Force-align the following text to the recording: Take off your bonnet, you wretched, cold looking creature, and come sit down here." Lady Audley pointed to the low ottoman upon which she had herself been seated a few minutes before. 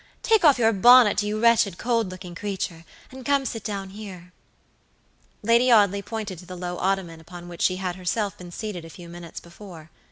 Take 0.23 0.43
off 0.43 0.57
your 0.57 0.73
bonnet, 0.73 1.21
you 1.21 1.39
wretched, 1.39 1.77
cold 1.77 2.09
looking 2.09 2.33
creature, 2.33 2.85
and 3.11 3.23
come 3.23 3.45
sit 3.45 3.63
down 3.63 3.91
here." 3.91 4.31
Lady 5.43 5.71
Audley 5.71 6.01
pointed 6.01 6.39
to 6.39 6.45
the 6.47 6.57
low 6.57 6.79
ottoman 6.79 7.21
upon 7.21 7.47
which 7.47 7.61
she 7.61 7.75
had 7.75 7.97
herself 7.97 8.35
been 8.35 8.49
seated 8.51 8.83
a 8.83 8.89
few 8.89 9.07
minutes 9.07 9.39
before. 9.39 9.91